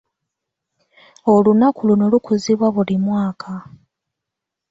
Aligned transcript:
Olunaku 1.33 1.81
luno 1.87 2.05
lukuzibwa 2.13 2.67
buli 2.75 2.95
mwaka. 3.05 3.53